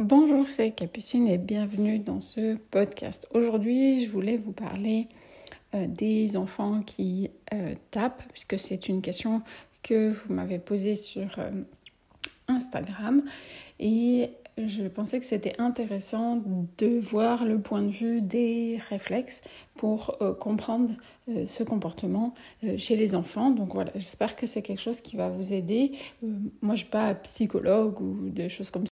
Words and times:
Bonjour, 0.00 0.48
c'est 0.48 0.70
Capucine 0.70 1.26
et 1.26 1.38
bienvenue 1.38 1.98
dans 1.98 2.20
ce 2.20 2.54
podcast. 2.54 3.26
Aujourd'hui, 3.34 4.04
je 4.04 4.10
voulais 4.12 4.36
vous 4.36 4.52
parler 4.52 5.08
euh, 5.74 5.88
des 5.88 6.36
enfants 6.36 6.82
qui 6.82 7.32
euh, 7.52 7.74
tapent, 7.90 8.22
puisque 8.28 8.60
c'est 8.60 8.88
une 8.88 9.02
question 9.02 9.42
que 9.82 10.10
vous 10.10 10.32
m'avez 10.32 10.60
posée 10.60 10.94
sur 10.94 11.26
euh, 11.40 11.50
Instagram. 12.46 13.24
Et 13.80 14.30
je 14.56 14.84
pensais 14.84 15.18
que 15.18 15.26
c'était 15.26 15.60
intéressant 15.60 16.44
de 16.78 17.00
voir 17.00 17.44
le 17.44 17.60
point 17.60 17.82
de 17.82 17.90
vue 17.90 18.22
des 18.22 18.78
réflexes 18.90 19.40
pour 19.74 20.18
comprendre 20.40 20.90
ce 21.46 21.62
comportement 21.62 22.34
chez 22.76 22.96
les 22.96 23.14
enfants. 23.14 23.50
Donc 23.50 23.74
voilà, 23.74 23.92
j'espère 23.94 24.34
que 24.34 24.46
c'est 24.46 24.62
quelque 24.62 24.82
chose 24.82 25.00
qui 25.00 25.16
va 25.16 25.28
vous 25.28 25.52
aider. 25.52 25.92
moi, 26.22 26.40
je 26.62 26.70
ne 26.70 26.76
suis 26.76 26.86
pas 26.86 27.14
psychologue 27.14 28.00
ou 28.00 28.30
des 28.30 28.48
choses 28.48 28.70
comme 28.70 28.84
ça 28.84 28.87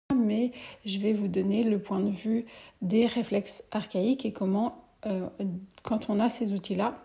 je 0.86 1.00
vais 1.00 1.14
vous 1.14 1.28
donner 1.28 1.64
le 1.64 1.80
point 1.80 2.00
de 2.00 2.10
vue 2.10 2.46
des 2.82 3.06
réflexes 3.06 3.64
archaïques 3.72 4.26
et 4.26 4.34
comment, 4.34 4.84
euh, 5.06 5.28
quand 5.84 6.10
on 6.10 6.20
a 6.20 6.30
ces 6.30 6.54
outils-là, 6.54 6.98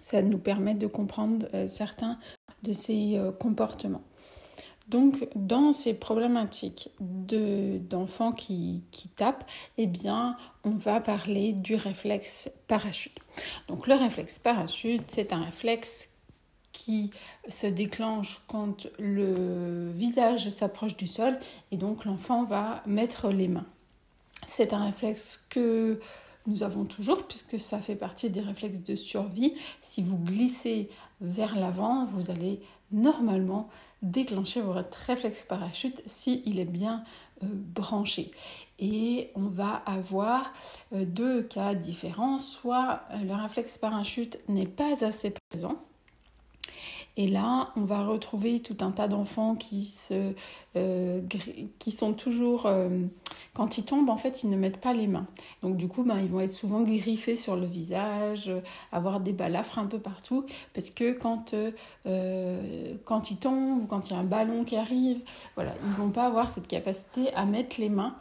ça 0.00 0.22
nous 0.22 0.38
permet 0.38 0.74
de 0.74 0.86
comprendre 0.86 1.46
euh, 1.54 1.68
certains 1.68 2.18
de 2.62 2.72
ces 2.72 3.16
euh, 3.16 3.32
comportements. 3.32 4.02
Donc, 4.88 5.28
dans 5.36 5.72
ces 5.72 5.94
problématiques 5.94 6.90
d'enfants 6.98 8.32
qui, 8.32 8.82
qui, 8.90 9.08
tapent, 9.08 9.48
eh 9.78 9.86
bien, 9.86 10.36
on 10.64 10.70
va 10.70 11.00
parler 11.00 11.52
du 11.52 11.76
réflexe 11.76 12.50
parachute. 12.66 13.16
Donc, 13.68 13.86
le 13.86 13.94
réflexe 13.94 14.40
parachute, 14.40 15.04
c'est 15.06 15.32
un 15.32 15.44
réflexe 15.44 16.10
qui 16.72 17.10
se 17.48 17.66
déclenche 17.66 18.42
quand 18.48 18.86
le 18.98 19.90
visage 19.92 20.48
s'approche 20.48 20.96
du 20.96 21.06
sol 21.06 21.38
et 21.72 21.76
donc 21.76 22.04
l'enfant 22.04 22.44
va 22.44 22.82
mettre 22.86 23.30
les 23.30 23.48
mains. 23.48 23.66
C'est 24.46 24.72
un 24.72 24.84
réflexe 24.84 25.44
que 25.48 26.00
nous 26.46 26.62
avons 26.62 26.84
toujours 26.84 27.26
puisque 27.26 27.60
ça 27.60 27.78
fait 27.78 27.96
partie 27.96 28.30
des 28.30 28.40
réflexes 28.40 28.80
de 28.80 28.96
survie. 28.96 29.54
Si 29.82 30.02
vous 30.02 30.18
glissez 30.18 30.88
vers 31.20 31.58
l'avant, 31.58 32.04
vous 32.04 32.30
allez 32.30 32.60
normalement 32.92 33.68
déclencher 34.02 34.62
votre 34.62 34.96
réflexe 35.06 35.44
parachute 35.44 36.02
s'il 36.06 36.42
il 36.46 36.58
est 36.58 36.64
bien 36.64 37.04
euh, 37.42 37.46
branché. 37.52 38.30
Et 38.78 39.30
on 39.34 39.48
va 39.48 39.82
avoir 39.86 40.52
euh, 40.94 41.04
deux 41.04 41.42
cas 41.42 41.74
différents. 41.74 42.38
Soit 42.38 43.02
euh, 43.12 43.18
le 43.18 43.34
réflexe 43.34 43.76
parachute 43.76 44.38
n'est 44.48 44.66
pas 44.66 45.04
assez 45.04 45.34
présent, 45.50 45.76
et 47.16 47.26
là, 47.26 47.70
on 47.76 47.82
va 47.82 48.04
retrouver 48.04 48.60
tout 48.60 48.76
un 48.80 48.92
tas 48.92 49.08
d'enfants 49.08 49.54
qui, 49.54 49.92
euh, 50.76 51.20
qui 51.78 51.92
sont 51.92 52.12
toujours, 52.12 52.66
euh, 52.66 52.88
quand 53.52 53.78
ils 53.78 53.84
tombent, 53.84 54.10
en 54.10 54.16
fait, 54.16 54.42
ils 54.42 54.50
ne 54.50 54.56
mettent 54.56 54.80
pas 54.80 54.92
les 54.92 55.06
mains. 55.06 55.26
Donc 55.62 55.76
du 55.76 55.88
coup, 55.88 56.04
ben, 56.04 56.18
ils 56.20 56.28
vont 56.28 56.40
être 56.40 56.52
souvent 56.52 56.82
griffés 56.82 57.36
sur 57.36 57.56
le 57.56 57.66
visage, 57.66 58.48
euh, 58.48 58.60
avoir 58.92 59.20
des 59.20 59.32
balafres 59.32 59.78
un 59.78 59.86
peu 59.86 59.98
partout, 59.98 60.46
parce 60.72 60.90
que 60.90 61.12
quand, 61.12 61.54
quand 63.04 63.30
ils 63.30 63.36
tombent 63.36 63.82
ou 63.82 63.86
quand 63.86 64.08
il 64.08 64.12
y 64.12 64.16
a 64.16 64.20
un 64.20 64.24
ballon 64.24 64.64
qui 64.64 64.76
arrive, 64.76 65.20
voilà, 65.56 65.74
ils 65.84 65.92
vont 65.92 66.10
pas 66.10 66.26
avoir 66.26 66.48
cette 66.48 66.68
capacité 66.68 67.32
à 67.34 67.44
mettre 67.44 67.80
les 67.80 67.88
mains, 67.88 68.14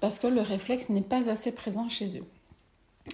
parce 0.00 0.18
que 0.18 0.26
le 0.26 0.40
réflexe 0.40 0.88
n'est 0.88 1.00
pas 1.00 1.30
assez 1.30 1.52
présent 1.52 1.88
chez 1.88 2.18
eux. 2.18 2.26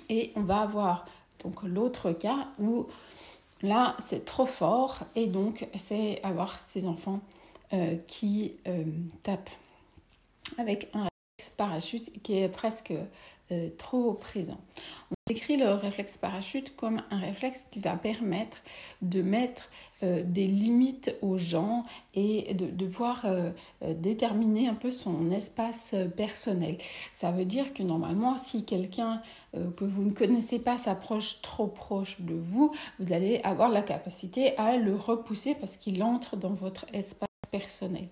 Et 0.08 0.32
on 0.36 0.42
va 0.42 0.60
avoir 0.60 1.06
donc 1.44 1.62
l'autre 1.62 2.12
cas 2.12 2.48
où 2.58 2.86
Là, 3.62 3.96
c'est 4.06 4.24
trop 4.24 4.46
fort 4.46 5.00
et 5.16 5.26
donc 5.26 5.66
c'est 5.76 6.22
avoir 6.22 6.58
ces 6.58 6.86
enfants 6.86 7.20
euh, 7.72 7.96
qui 8.06 8.54
euh, 8.66 8.84
tapent 9.24 9.50
avec 10.58 10.88
un 10.94 11.08
parachute 11.56 12.22
qui 12.22 12.38
est 12.38 12.48
presque 12.48 12.92
euh, 13.50 13.68
trop 13.76 14.14
présent. 14.14 14.60
On 15.28 15.34
décrit 15.34 15.58
le 15.58 15.72
réflexe 15.72 16.16
parachute 16.16 16.74
comme 16.74 17.02
un 17.10 17.18
réflexe 17.18 17.66
qui 17.70 17.80
va 17.80 17.96
permettre 17.96 18.62
de 19.02 19.20
mettre 19.20 19.68
des 20.00 20.46
limites 20.46 21.14
aux 21.20 21.36
gens 21.36 21.82
et 22.14 22.54
de, 22.54 22.86
pouvoir 22.86 23.26
déterminer 23.82 24.68
un 24.68 24.74
peu 24.74 24.90
son 24.90 25.28
espace 25.30 25.94
personnel. 26.16 26.78
Ça 27.12 27.30
veut 27.30 27.44
dire 27.44 27.74
que 27.74 27.82
normalement, 27.82 28.38
si 28.38 28.64
quelqu'un 28.64 29.20
euh, 29.56 29.70
que 29.70 29.84
vous 29.84 30.02
ne 30.02 30.10
connaissez 30.10 30.58
pas 30.58 30.76
s'approche 30.76 31.40
trop 31.40 31.66
proche 31.66 32.20
de 32.20 32.34
vous, 32.34 32.72
vous 32.98 33.12
allez 33.12 33.40
avoir 33.44 33.70
la 33.70 33.82
capacité 33.82 34.56
à 34.58 34.76
le 34.76 34.94
repousser 34.94 35.54
parce 35.54 35.76
qu'il 35.76 36.02
entre 36.02 36.36
dans 36.36 36.52
votre 36.52 36.84
espace 36.92 37.27
personnel. 37.50 38.08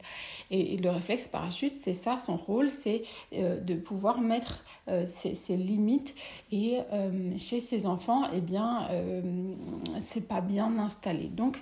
Et, 0.50 0.76
le 0.76 0.91
réflexe 0.91 1.28
parachute, 1.28 1.76
c'est 1.80 1.94
ça, 1.94 2.19
son 2.19 2.36
rôle, 2.36 2.70
c'est 2.70 3.02
euh, 3.34 3.60
de 3.60 3.74
pouvoir 3.74 4.20
mettre 4.20 4.64
euh, 4.88 5.06
ses, 5.06 5.56
limites. 5.56 6.14
Et 6.52 6.78
chez 7.36 7.60
ces 7.60 7.86
enfants, 7.86 8.22
eh 8.34 8.41
bien, 8.41 8.88
c'est 10.00 10.26
pas 10.26 10.41
bien 10.41 10.78
installé. 10.78 11.24
Donc, 11.24 11.58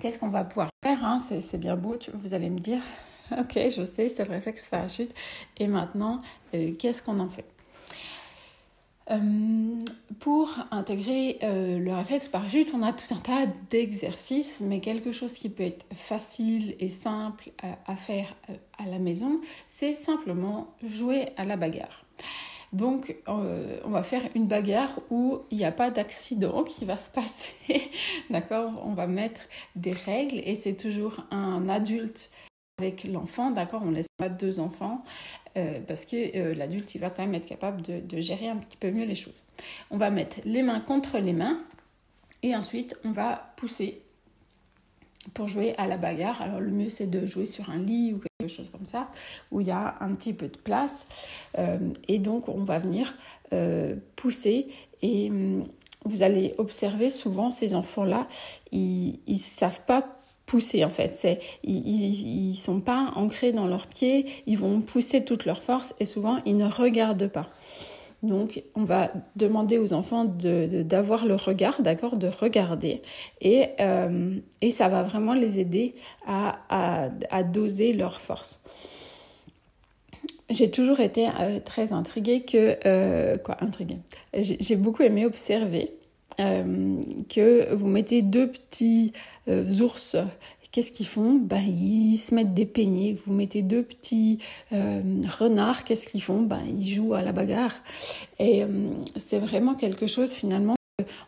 qu'est-ce 0.00 0.18
qu'on 0.18 0.28
va 0.28 0.44
pouvoir 0.44 0.68
faire 0.84 1.04
hein? 1.04 1.20
C'est 1.20 1.58
bien 1.58 1.76
beau, 1.76 1.96
vous 2.14 2.34
allez 2.34 2.50
me 2.50 2.58
dire. 2.60 2.80
Ok, 3.30 3.56
je 3.56 3.84
sais, 3.84 4.08
c'est 4.08 4.24
le 4.24 4.30
réflexe 4.30 4.68
parachute. 4.68 5.12
Et 5.58 5.66
maintenant, 5.66 6.16
qu'est-ce 6.50 7.02
qu'on 7.02 7.18
en 7.18 7.28
fait? 7.28 7.44
Euh, 9.10 9.74
pour 10.20 10.50
intégrer 10.70 11.38
euh, 11.42 11.78
le 11.78 11.94
réflexe 11.94 12.28
parachute, 12.28 12.72
on 12.74 12.82
a 12.82 12.92
tout 12.92 13.14
un 13.14 13.18
tas 13.18 13.46
d'exercices, 13.70 14.60
mais 14.60 14.80
quelque 14.80 15.12
chose 15.12 15.38
qui 15.38 15.48
peut 15.48 15.62
être 15.62 15.86
facile 15.96 16.76
et 16.78 16.90
simple 16.90 17.50
à, 17.62 17.96
faire 17.96 18.34
euh, 18.50 18.54
à 18.76 18.86
la 18.86 18.98
maison, 18.98 19.40
c'est 19.68 19.94
simplement 19.94 20.68
jouer 20.86 21.28
à 21.36 21.44
la 21.44 21.56
bagarre. 21.56 22.04
Donc, 22.74 23.16
on 23.26 23.88
va 23.88 24.02
faire 24.02 24.20
une 24.34 24.46
bagarre 24.46 24.90
où 25.08 25.38
il 25.50 25.56
n'y 25.56 25.64
a 25.64 25.72
pas 25.72 25.90
d'accident 25.90 26.64
qui 26.64 26.84
va 26.84 26.98
se 26.98 27.08
passer. 27.14 27.54
D'accord? 28.28 28.82
On 28.84 28.92
va 28.92 29.06
mettre 29.06 29.40
des 29.74 29.92
règles 29.92 30.42
et 30.44 30.54
c'est 30.54 30.76
toujours 30.76 31.24
un 31.30 31.66
adulte 31.70 32.30
avec 32.78 33.04
l'enfant, 33.04 33.50
d'accord 33.50 33.82
On 33.84 33.90
laisse 33.90 34.08
pas 34.16 34.28
deux 34.28 34.60
enfants 34.60 35.04
euh, 35.56 35.80
parce 35.86 36.04
que 36.04 36.36
euh, 36.36 36.54
l'adulte, 36.54 36.94
il 36.94 37.00
va 37.00 37.10
quand 37.10 37.22
même 37.22 37.34
être 37.34 37.46
capable 37.46 37.82
de, 37.82 38.20
gérer 38.20 38.48
un 38.48 38.56
petit 38.56 38.76
peu 38.76 38.90
mieux 38.90 39.04
les 39.04 39.14
choses. 39.14 39.44
On 39.90 39.98
va 39.98 40.10
mettre 40.10 40.38
les 40.44 40.62
mains 40.62 40.80
contre 40.80 41.18
les 41.18 41.32
mains 41.32 41.60
et 42.42 42.54
ensuite 42.54 42.96
on 43.04 43.10
va 43.10 43.52
pousser 43.56 44.02
pour 45.34 45.48
jouer 45.48 45.74
à 45.76 45.86
la 45.86 45.96
bagarre. 45.96 46.40
Alors 46.40 46.60
le 46.60 46.70
mieux 46.70 46.88
c'est 46.88 47.08
de 47.08 47.26
jouer 47.26 47.46
sur 47.46 47.68
un 47.70 47.78
lit 47.78 48.14
ou 48.14 48.20
quelque 48.38 48.50
chose 48.50 48.70
comme 48.70 48.86
ça 48.86 49.10
où 49.50 49.60
il 49.60 49.66
y 49.66 49.72
a 49.72 49.96
un 50.00 50.14
petit 50.14 50.32
peu 50.32 50.48
de 50.48 50.56
place 50.56 51.06
euh, 51.58 51.78
et 52.06 52.18
donc 52.18 52.48
on 52.48 52.64
va 52.64 52.78
venir 52.78 53.14
pousser 54.14 54.68
et 55.00 55.30
hum, 55.30 55.66
vous 56.04 56.22
allez 56.22 56.54
observer 56.58 57.08
souvent 57.08 57.50
ces 57.50 57.74
enfants 57.74 58.04
là 58.04 58.28
ils 58.70 59.38
savent 59.38 59.80
pas 59.86 60.17
pousser 60.48 60.84
en 60.84 60.90
fait. 60.90 61.14
C'est, 61.14 61.38
ils 61.62 62.48
ne 62.48 62.54
sont 62.54 62.80
pas 62.80 63.12
ancrés 63.14 63.52
dans 63.52 63.68
leurs 63.68 63.86
pieds, 63.86 64.26
ils 64.46 64.58
vont 64.58 64.80
pousser 64.80 65.24
toute 65.24 65.44
leur 65.44 65.62
force 65.62 65.94
et 66.00 66.04
souvent 66.04 66.40
ils 66.44 66.56
ne 66.56 66.66
regardent 66.66 67.28
pas. 67.28 67.48
Donc, 68.24 68.64
on 68.74 68.82
va 68.82 69.12
demander 69.36 69.78
aux 69.78 69.92
enfants 69.92 70.24
d'avoir 70.24 71.24
le 71.24 71.36
regard, 71.36 71.80
d'accord, 71.82 72.16
de 72.16 72.26
regarder. 72.26 73.00
Et, 73.40 73.68
euh, 73.78 74.36
et 74.60 74.72
ça 74.72 74.88
va 74.88 75.04
vraiment 75.04 75.34
les 75.34 75.60
aider 75.60 75.94
à, 76.26 76.58
à, 77.30 77.42
doser 77.44 77.92
leur 77.92 78.20
force. 78.20 78.58
J'ai 80.50 80.68
toujours 80.68 80.98
été 80.98 81.28
euh, 81.28 81.60
très 81.64 81.92
intriguée 81.92 82.40
que... 82.40 82.76
Euh, 82.86 83.36
quoi, 83.36 83.56
intriguée 83.60 83.98
J'ai 84.34 84.76
beaucoup 84.76 85.02
aimé 85.02 85.24
observer 85.24 85.92
que 86.38 87.74
vous 87.74 87.86
mettez 87.86 88.22
deux 88.22 88.50
petits 88.50 89.12
euh, 89.48 89.80
ours, 89.80 90.16
qu'est-ce 90.70 90.92
qu'ils 90.92 91.06
font? 91.06 91.34
Ben, 91.34 91.60
Ils 91.60 92.18
se 92.18 92.34
mettent 92.34 92.54
des 92.54 92.66
peignets. 92.66 93.16
Vous 93.26 93.34
mettez 93.34 93.62
deux 93.62 93.82
petits 93.82 94.38
euh, 94.72 95.02
renards, 95.38 95.84
qu'est-ce 95.84 96.06
qu'ils 96.06 96.22
font? 96.22 96.42
Ben, 96.42 96.60
Ils 96.66 96.94
jouent 96.94 97.14
à 97.14 97.22
la 97.22 97.32
bagarre. 97.32 97.74
Et 98.38 98.62
euh, 98.62 98.68
c'est 99.16 99.38
vraiment 99.38 99.74
quelque 99.74 100.06
chose 100.06 100.32
finalement 100.32 100.74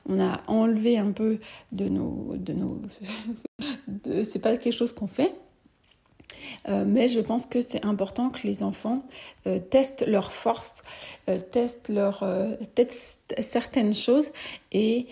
on 0.09 0.21
a 0.21 0.41
enlevé 0.49 0.99
un 0.99 1.13
peu 1.13 1.39
de 1.71 1.89
nos... 1.89 2.35
De 2.37 2.53
nos 2.53 2.83
c'est 4.25 4.41
pas 4.41 4.57
quelque 4.57 4.75
chose 4.75 4.93
qu'on 4.93 5.07
fait, 5.07 5.33
mais 6.69 7.09
je 7.09 7.21
pense 7.21 7.47
que 7.47 7.61
c'est 7.61 7.85
important 7.85 8.31
que 8.31 8.47
les 8.47 8.63
enfants 8.63 8.99
testent 9.71 10.07
leurs 10.07 10.33
forces, 10.33 10.83
testent, 11.51 11.89
leur, 11.89 12.25
testent 12.75 13.35
certaines 13.41 13.95
choses. 13.95 14.31
Et 14.73 15.07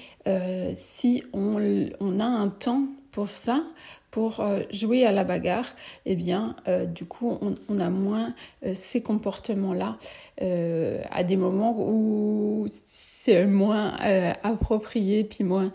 si 0.75 1.25
on, 1.33 1.89
on, 2.01 2.21
a 2.21 2.25
un 2.25 2.49
temps 2.49 2.85
pour 3.13 3.29
ça, 3.29 3.63
pour 4.11 4.41
euh, 4.41 4.61
jouer 4.73 5.05
à 5.05 5.13
la 5.13 5.25
bagarre, 5.25 5.71
eh 6.07 6.17
bien, 6.17 6.57
euh, 6.67 6.87
du 6.87 7.05
coup, 7.05 7.39
on, 7.69 7.79
a 7.79 7.91
moins 7.91 8.35
ces 8.75 9.03
comportements-là 9.03 9.97
à 10.41 11.25
des 11.25 11.37
moments 11.37 11.75
où 11.79 12.67
c'est 12.85 13.47
moins 13.47 13.97
approprié 14.43 15.25
puis 15.25 15.45
moins 15.45 15.73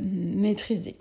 maîtrisé. 0.00 0.96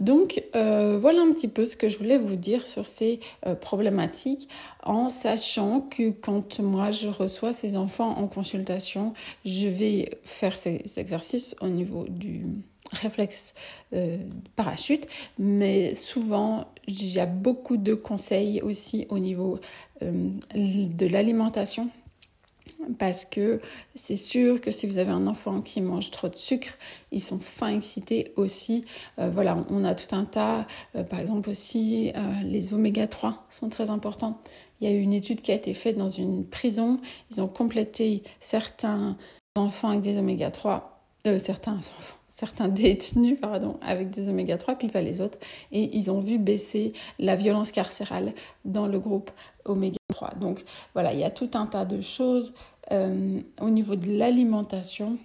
Donc, 0.00 0.42
voilà 0.52 1.22
un 1.22 1.32
petit 1.32 1.48
peu 1.48 1.66
ce 1.66 1.76
que 1.76 1.88
je 1.88 1.98
voulais 1.98 2.18
vous 2.18 2.36
dire 2.36 2.66
sur 2.66 2.86
ces 2.86 3.20
problématiques 3.60 4.48
en 4.82 5.08
sachant 5.08 5.80
que 5.80 6.10
quand 6.10 6.60
moi 6.60 6.90
je 6.90 7.08
reçois 7.08 7.52
ces 7.52 7.76
enfants 7.76 8.18
en 8.18 8.26
consultation, 8.26 9.14
je 9.44 9.68
vais 9.68 10.10
faire 10.24 10.56
ces 10.56 10.82
exercices 10.96 11.56
au 11.60 11.68
niveau 11.68 12.06
du 12.08 12.44
réflexe 12.92 13.54
euh, 13.92 14.18
parachute, 14.56 15.06
mais 15.38 15.94
souvent 15.94 16.66
il 16.86 17.10
y 17.10 17.20
a 17.20 17.26
beaucoup 17.26 17.76
de 17.76 17.94
conseils 17.94 18.60
aussi 18.62 19.06
au 19.08 19.18
niveau 19.18 19.58
euh, 20.02 20.30
de 20.54 21.06
l'alimentation. 21.06 21.88
Parce 22.98 23.24
que 23.24 23.60
c'est 23.94 24.16
sûr 24.16 24.60
que 24.60 24.72
si 24.72 24.88
vous 24.88 24.98
avez 24.98 25.10
un 25.10 25.28
enfant 25.28 25.60
qui 25.60 25.80
mange 25.80 26.10
trop 26.10 26.28
de 26.28 26.34
sucre, 26.34 26.78
ils 27.12 27.20
sont 27.20 27.38
fin 27.38 27.68
excités 27.68 28.32
aussi. 28.36 28.84
Euh, 29.20 29.30
voilà, 29.32 29.64
on 29.70 29.84
a 29.84 29.94
tout 29.94 30.14
un 30.14 30.24
tas. 30.24 30.66
par 31.08 31.20
exemple 31.20 31.48
aussi, 31.48 32.12
les 32.44 32.74
oméga 32.74 33.06
3 33.06 33.46
sont 33.50 33.68
très 33.68 33.90
importants. 33.90 34.40
Il 34.80 34.90
y 34.90 34.92
a 34.92 34.96
eu 34.96 35.00
une 35.00 35.12
étude 35.12 35.42
qui 35.42 35.52
a 35.52 35.54
été 35.54 35.74
faite 35.74 35.96
dans 35.96 36.08
une 36.08 36.44
prison. 36.44 37.00
Ils 37.30 37.40
ont 37.40 37.46
complété 37.46 38.24
certains 38.40 39.16
enfants 39.54 39.90
avec 39.90 40.00
des 40.00 40.18
oméga 40.18 40.50
3, 40.50 40.91
certains 41.38 41.74
enfants, 41.74 42.16
certains 42.26 42.68
détenus 42.68 43.38
pardon, 43.40 43.78
avec 43.82 44.10
des 44.10 44.28
oméga 44.28 44.56
3, 44.58 44.76
puis 44.76 44.88
pas 44.88 45.00
les 45.00 45.20
autres. 45.20 45.38
Et 45.70 45.96
ils 45.96 46.10
ont 46.10 46.20
vu 46.20 46.38
baisser 46.38 46.92
la 47.18 47.36
violence 47.36 47.72
carcérale 47.72 48.32
dans 48.64 48.86
le 48.86 48.98
groupe 48.98 49.30
oméga 49.64 49.98
3. 50.08 50.30
Donc 50.40 50.64
voilà, 50.94 51.12
il 51.12 51.20
y 51.20 51.24
a 51.24 51.30
tout 51.30 51.50
un 51.54 51.66
tas 51.66 51.84
de 51.84 52.00
choses 52.00 52.54
euh, 52.90 53.40
au 53.60 53.70
niveau 53.70 53.96
de 53.96 54.18
l'alimentation 54.18 55.16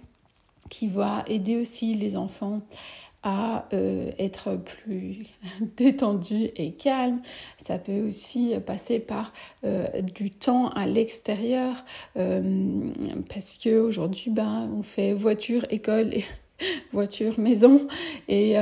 qui 0.68 0.88
va 0.88 1.24
aider 1.26 1.56
aussi 1.56 1.94
les 1.94 2.16
enfants 2.16 2.60
à 3.22 3.66
euh, 3.72 4.10
être 4.18 4.56
plus 4.56 5.26
détendu 5.76 6.48
et 6.56 6.72
calme. 6.72 7.20
Ça 7.58 7.78
peut 7.78 8.00
aussi 8.00 8.54
passer 8.64 8.98
par 8.98 9.32
euh, 9.64 10.00
du 10.02 10.30
temps 10.30 10.68
à 10.68 10.86
l'extérieur 10.86 11.84
parce 12.14 13.58
que 13.62 13.78
aujourd'hui 13.78 14.30
ben, 14.30 14.70
on 14.76 14.82
fait 14.82 15.12
voiture, 15.12 15.64
école 15.70 16.10
voiture, 16.92 17.38
maison. 17.38 17.86
Et, 18.28 18.56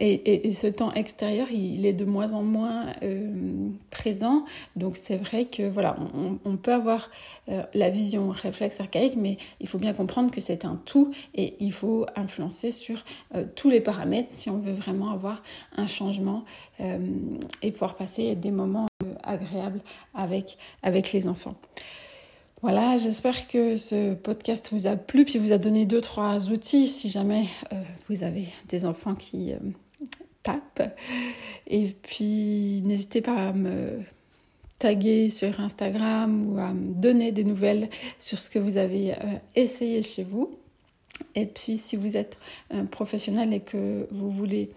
euh, 0.00 0.16
et, 0.24 0.52
ce 0.52 0.66
temps 0.66 0.92
extérieur, 0.92 1.48
il 1.50 1.86
est 1.86 1.92
de 1.92 2.04
moins 2.04 2.32
en 2.32 2.42
moins 2.42 2.86
euh, 3.02 3.68
présent. 3.90 4.44
Donc 4.76 4.96
c'est 4.96 5.16
vrai 5.16 5.46
que 5.46 5.68
voilà, 5.68 5.96
on, 6.44 6.56
peut 6.56 6.72
avoir 6.72 7.10
euh, 7.48 7.62
la 7.74 7.90
vision 7.90 8.30
réflexe 8.30 8.80
archaïque, 8.80 9.16
mais 9.16 9.36
il 9.60 9.68
faut 9.68 9.78
bien 9.78 9.92
comprendre 9.92 10.30
que 10.30 10.40
c'est 10.40 10.64
un 10.64 10.80
tout 10.84 11.12
et 11.34 11.54
il 11.60 11.72
faut 11.72 12.06
influencer 12.16 12.70
sur 12.70 13.04
tous 13.54 13.70
les 13.70 13.80
paramètres 13.80 14.28
si 14.30 14.50
on 14.50 14.58
veut 14.58 14.72
vraiment 14.72 15.10
avoir 15.10 15.42
un 15.76 15.86
changement 15.86 16.44
et 16.80 17.72
pouvoir 17.72 17.94
passer 17.96 18.34
des 18.34 18.50
moments 18.50 18.86
agréables 19.22 19.80
avec, 20.14 20.56
avec 20.82 21.12
les 21.12 21.28
enfants. 21.28 21.54
Voilà, 22.62 22.96
j'espère 22.96 23.48
que 23.48 23.76
ce 23.76 24.14
podcast 24.14 24.70
vous 24.72 24.86
a 24.86 24.96
plu, 24.96 25.26
puis 25.26 25.38
vous 25.38 25.52
a 25.52 25.58
donné 25.58 25.84
deux, 25.84 26.00
trois 26.00 26.50
outils 26.50 26.86
si 26.88 27.10
jamais 27.10 27.44
euh, 27.72 27.82
vous 28.08 28.24
avez 28.24 28.46
des 28.68 28.86
enfants 28.86 29.14
qui 29.14 29.52
euh, 29.52 29.58
Et 31.66 31.94
puis, 32.02 32.82
n'hésitez 32.84 33.20
pas 33.20 33.48
à 33.48 33.52
me 33.52 34.00
taguer 34.78 35.30
sur 35.30 35.58
Instagram 35.60 36.52
ou 36.52 36.58
à 36.58 36.72
me 36.72 36.94
donner 36.94 37.32
des 37.32 37.44
nouvelles 37.44 37.88
sur 38.18 38.38
ce 38.38 38.50
que 38.50 38.58
vous 38.58 38.76
avez 38.76 39.12
euh, 39.12 39.38
essayé 39.54 40.02
chez 40.02 40.22
vous. 40.22 40.58
Et 41.34 41.46
puis, 41.46 41.78
si 41.78 41.96
vous 41.96 42.16
êtes 42.16 42.38
professionnel 42.90 43.54
et 43.54 43.60
que 43.60 44.06
vous 44.10 44.30
voulez 44.30 44.70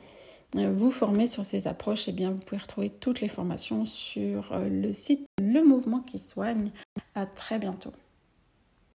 vous 0.54 0.90
former 0.90 1.28
sur 1.28 1.44
ces 1.44 1.68
approches, 1.68 2.08
eh 2.08 2.14
bien, 2.14 2.32
vous 2.32 2.40
pouvez 2.40 2.62
retrouver 2.62 2.90
toutes 2.90 3.20
les 3.20 3.28
formations 3.28 3.86
sur 3.86 4.58
le 4.58 4.94
site 4.94 5.26
Le 5.38 5.64
Mouvement 5.64 6.00
qui 6.00 6.18
soigne. 6.18 6.72
À 7.14 7.26
très 7.26 7.60
bientôt. 7.60 7.92